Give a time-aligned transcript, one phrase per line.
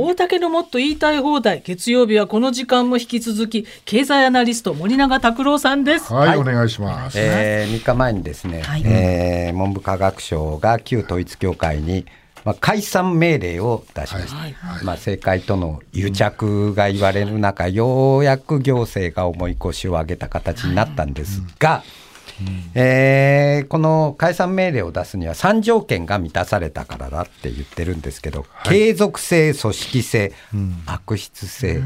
[0.00, 6.14] 大竹のもっと言いたい放題月曜日はこの時間も引き続き経済アナリスト森永卓郎さんです。
[6.14, 7.18] はい、お願いします。
[7.18, 8.82] えー、3日前にですね、はい。
[8.86, 12.06] えー文部科学省が旧統一教会に、
[12.44, 14.54] まあ、解散命令を出しました、はい。
[14.84, 21.82] まあ、政界との癒着が言われる中、ようやく行政が重い腰を上げた形になったんですが、
[22.74, 30.32] えーこの解散命令を出すには3条件が満たされたからだって言ってるんですけど、継続性、組織性、
[30.86, 31.80] 悪質性、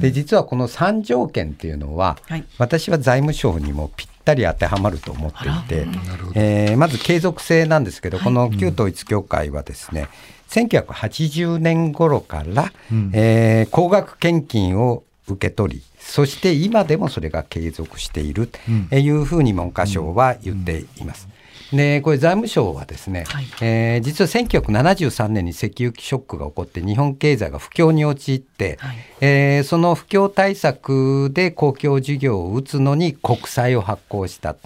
[0.00, 2.44] で実はこの3条件っていうのは、はい。
[2.58, 5.86] 私は財務省にもぴったり当てはまると思っていて、
[6.34, 10.08] えーまず継続性なんですけど、この旧統一教会はですね、
[10.48, 12.72] 1980年頃から、
[13.12, 18.58] えー高額献金を受け取り、そして今でもそれが継続していると
[18.94, 21.28] いうふうに文科省は言っています。
[21.72, 23.46] でこれ財務省はですね、はい。
[23.62, 28.96] えー実は1973年に石油ショックが起こって日本経済が不況に陥って、はい。
[29.20, 34.56] えーその不況対策で公共事業を打つのに国債を発行した。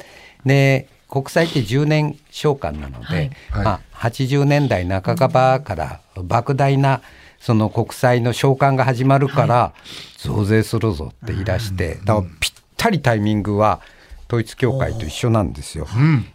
[0.44, 3.30] で国債って10年償還なので、はい。
[3.50, 3.64] はい。
[3.64, 7.02] まあ、80年代半ばから莫大な
[7.40, 9.72] その国債の償還が始まるから
[10.18, 13.80] 増税するぞって言い出して、だからぴったりタイミングは
[14.28, 15.86] 統一教会と一緒なんですよ。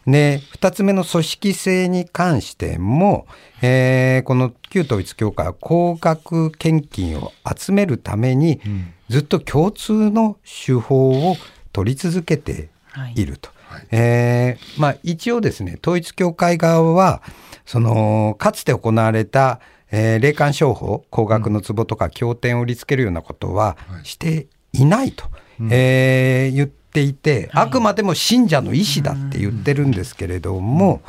[0.07, 3.27] で2つ目の組織性に関しても、
[3.61, 8.61] えーこの旧統一教会は高額献金を集めるために、
[9.09, 11.35] ずっと共通の手法を
[11.73, 12.69] 取り続けて
[13.15, 13.25] い。
[13.25, 13.49] ると。
[13.91, 17.21] えーまあ、一応ですね統一教会側は
[17.65, 19.59] そのかつて行われた、
[19.91, 25.25] えー霊感商法高額の壺とか経典を売りつけるようなことはしていないと、
[25.69, 31.01] えー言っていて、あくまでも信者の意思だって言ってるんですけれども、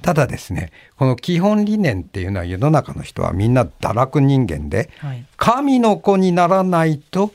[0.00, 5.26] ただですねこの基本理念っていうのは世の中の人はみんな堕落人間で、はい。
[5.36, 7.32] 神の子にならないと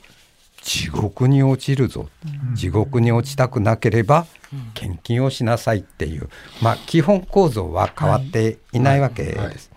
[0.62, 2.08] 地獄に落ちるぞ、
[2.54, 4.26] 地獄に落ちたくなければ
[4.74, 6.30] 献金をしなさいっていう、
[6.62, 9.70] まあ、基本構造は変わっていないわけです。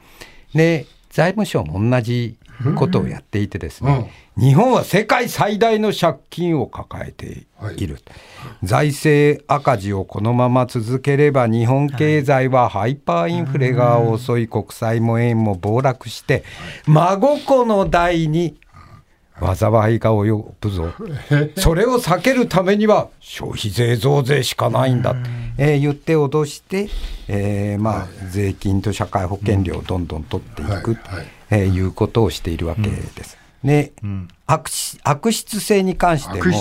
[0.54, 2.38] で財務省も同じ
[2.76, 7.46] ことをやっていてですね、日本は世界最大の借金を抱えて
[7.78, 8.00] いる、
[8.64, 16.44] 財政赤字をこのまま続ければ日本経済はハイパーインフレが遅い国債も円も暴落して
[16.88, 18.58] 孫子の代に
[19.40, 20.94] 災いが及ぶぞ。
[21.58, 25.16] それを避けるためには消費税増税しかないんだ、
[25.58, 26.90] えー言って脅して、
[27.28, 30.84] えーまあ、税金と社会保険料をどんどん取っていく、はい。
[30.84, 31.28] はい。
[31.52, 33.38] えーいうことをしているわけです。
[33.64, 33.94] で、
[34.46, 36.56] 悪し悪質性に関しても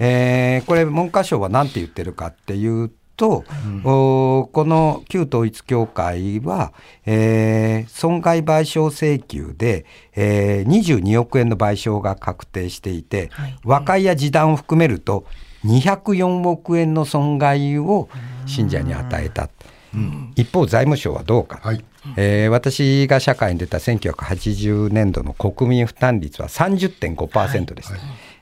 [0.00, 3.44] えーこれ文科省は何て言ってるかっていうと、
[3.84, 6.72] おーこの旧統一教会は、
[7.06, 9.84] えー損害賠償請求で、
[10.14, 13.56] えー22億円の賠償が確定していて、はい。
[13.64, 15.24] 和解や示談を含めると
[15.64, 18.08] 204億円の損害を
[18.46, 19.48] 信者に与えた。
[20.34, 21.82] 一方財務省はどうか、はい。
[22.16, 27.94] えー私が社会に出た1980年度の国民負担率は30.5%でした、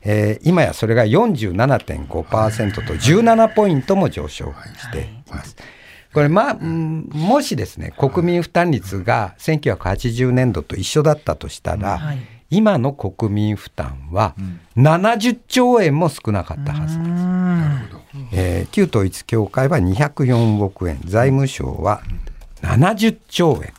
[0.04, 5.56] えー今やそれが47.5%と17ポイントも上昇しています。
[6.12, 12.18] これまあ、うんもしですね国民負担率が1980年度と一緒だったとしたら、はい
[12.50, 14.34] 今の国民負担は
[14.76, 17.10] 70兆円も少なかったはずです。
[18.32, 22.02] えー旧統一教会は204億円財務省は
[22.62, 23.72] 70兆円、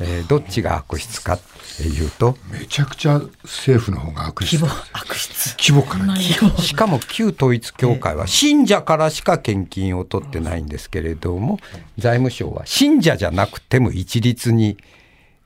[0.00, 1.40] えーどっちが悪質かっ
[1.76, 2.36] ていうと。
[2.50, 5.56] めちゃくちゃ政府の方が悪質規模だ悪質。
[5.58, 6.06] 規模から。
[6.06, 11.58] 規模しかも旧統一教会は信者からしか献金を取ってないんですけれども
[11.98, 14.76] 財務省は信者じゃなくても一律に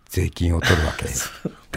[0.09, 1.31] 税金を取るわけです。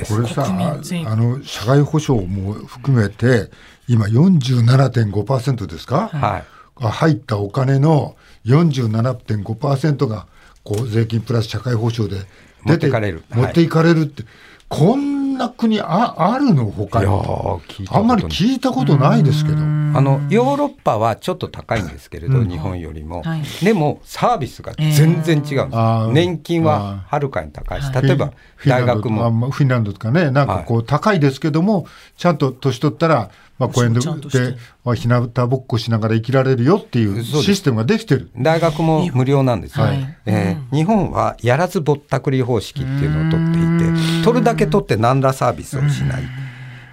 [0.10, 3.52] これさあの社会保障も含めて
[3.88, 6.44] 今47.5%ですか、はい。
[6.82, 8.16] が入ったお金の
[8.46, 10.28] 47.5%が
[10.64, 12.26] こう税金プラス社会保障で
[12.64, 13.24] 持ってかれる。
[13.30, 14.24] 持っていかれるって、
[14.70, 17.06] こんな国ああるの他に？
[17.06, 19.58] いやー聞いたことあんまり聞いたことないですけど。
[19.96, 23.44] あのヨーロッパはちょっと高いんですけれど、日本よりも、はい。
[23.64, 26.12] でもサービスが全然違うんです、あー。
[26.12, 29.26] 年金ははるかに高いし例えばフィンランド大学も。
[29.26, 31.86] あまあフィンランドとかねなんかこう高いですけども、
[32.18, 34.52] ちゃんと年取ったらまあ、公園でちゃんとして。
[34.52, 38.30] で、まあ、日向ぼっこしながら生きられるよっていうシステムができてる。
[38.38, 40.18] 大学も無料なんですよ、はい。
[40.26, 46.24] えー日本はやらずぼったくり方式っていうのを取っていて取るだけ取って何らサービスをしない、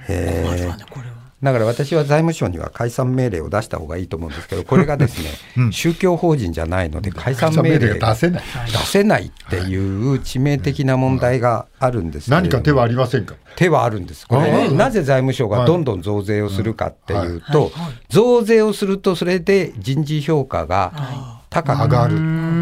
[0.08, 1.06] えーまあねこれ。
[1.06, 1.09] は
[1.42, 8.42] だから私は財務省には解散命令を出した方がいいと思うんですけどこれがですね、 宗教法人じゃないので解散命令が出せない。
[8.66, 13.34] 出せないっていう致命的な問題があるんです何か手はありませんか？
[13.56, 14.26] 手はあるんです。
[14.26, 17.72] これね、なぜ財務省がどんどん増税をするかっていうと、
[18.08, 22.14] 増税をするとそれで人事評価が高く上がる。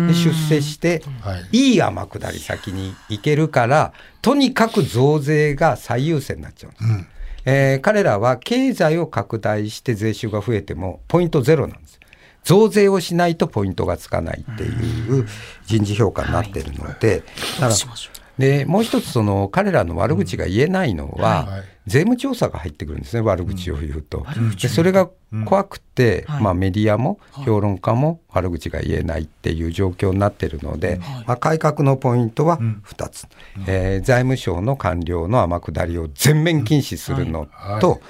[0.08, 1.72] で出世して、はい。
[1.72, 3.92] いい天下り先に行けるから、
[4.22, 7.17] とにかく増税が最優先になっちゃうんです。
[7.50, 11.98] えー彼らは経済を拡大して税収が増えてもポイントゼロなんです。
[12.44, 15.26] 増税をしないとポイントがつかないっていう
[15.66, 17.22] 人事評価になってるので、
[17.54, 24.26] だからしましょでもう一つその彼らの悪口が言えないのは、はい税務調査が入ってくるんですね悪口を言うと、
[24.60, 25.08] でそれが
[25.44, 26.42] 怖くて、はい。
[26.42, 33.26] まあ、メディアも評論家も悪口が言えないっていう状況になってるので、まあ、改革のポイントは2つ、
[33.66, 37.48] えー財務省の官僚の天下りを全面禁止するの
[37.80, 38.00] と、はい。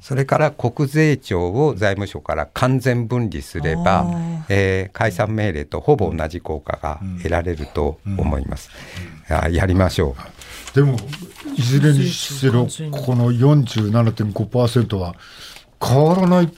[0.00, 4.06] それから国税庁を財務省から完全分離すれば、
[4.48, 8.70] えー解散命令とほぼ同じ効果が得られると思います。
[9.28, 10.74] あやりましょう。
[10.74, 10.96] でも、
[11.56, 15.14] いずれにしろ、この47.5%は
[15.82, 16.52] 変わらない。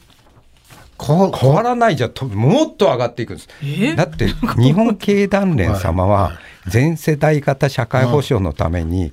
[0.98, 3.48] 変わらないじゃともっと上がっていくんです。
[3.62, 3.94] え？
[3.94, 4.28] だって
[4.58, 9.12] 日本経団連様は全世代型社会保障のために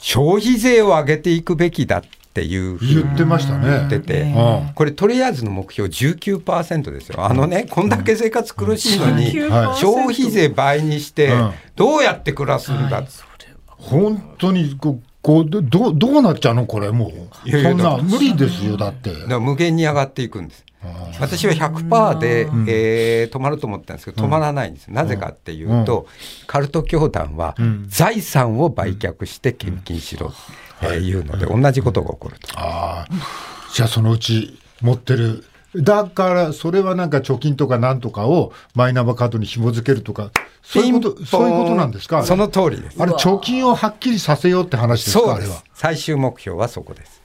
[0.00, 2.02] 消費税を上げていくべきだっ
[2.32, 4.04] ていうふうに言ってました言ってね。
[4.04, 4.72] て、うん。
[4.74, 7.24] これとりあえずの目標19%ですよ。
[7.26, 11.52] あのね、こんだけ生活苦しいのに、19%消費税倍にしてうん。
[11.74, 13.02] どうやって暮らすんだ、
[13.66, 17.08] 本当にこうこうどどどうなっちゃうのこれも
[17.44, 17.50] う。
[17.50, 19.10] そんな無理ですよだって。
[19.38, 20.64] 無限に上がっていくんです。
[21.20, 24.88] 私は100%で、えー止まると思ったんですけど、止まらないんです。
[24.88, 26.06] なぜかっていうと、
[26.46, 27.54] カルト教団は
[27.88, 32.58] 財産を売却して献金しろっていうので、同じことが起こると。
[32.58, 33.06] ああ
[33.74, 35.44] じゃあそのうち持ってる。
[35.76, 42.96] だからそれはなんか貯金とかなんとかをマイナンバーカードに紐付けるとかそういうことそういうことなんですかその通りです。
[43.00, 45.48] あれ貯金をはっきりさせようって話ですそうです。
[45.48, 45.64] かあれは。
[45.74, 47.20] 最終目標はそこです。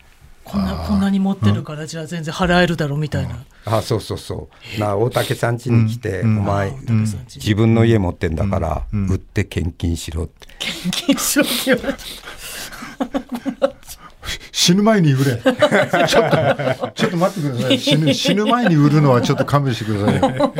[0.45, 4.47] こんなこんなに持ってるからじゃあ全然払えるだろうみたいな、あそうそうそ
[4.77, 4.79] う。
[4.79, 10.47] な大竹さん家に来て、お前、大竹さん家自分の家持ってんだから、売って献金しろって。
[10.59, 13.75] 献金しろって言われて
[14.51, 15.37] 死ぬ前に売れ。
[15.43, 17.79] ちょっとちょっと待ってください。
[17.79, 20.53] 死ぬ死ぬ前に売るのはちょっと勘弁してくださいよ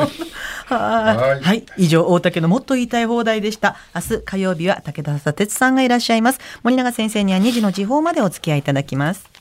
[0.66, 1.64] はいはい。
[1.76, 3.76] 以上、大竹のもっと言いたい放題でした。
[3.94, 6.40] 明日火曜日は武田佐哲さんがいらっしゃいます。
[6.62, 9.35] 森永先生には2時の時報までお付き合いいただきます。